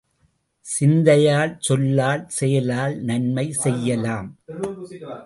சிந்தையால், 0.65 1.53
சொல்லால், 1.59 2.23
செயலால் 2.29 2.95
நன்மை 3.01 3.51
செய்யலாம். 3.51 4.29